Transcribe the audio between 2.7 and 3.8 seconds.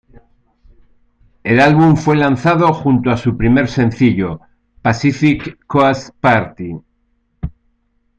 junto a su primer